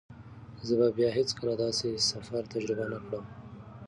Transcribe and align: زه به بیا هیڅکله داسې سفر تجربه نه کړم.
زه 0.65 0.73
به 0.79 0.87
بیا 0.97 1.09
هیڅکله 1.17 1.53
داسې 1.63 1.87
سفر 2.11 2.43
تجربه 2.53 2.85
نه 2.91 2.99
کړم. 3.05 3.25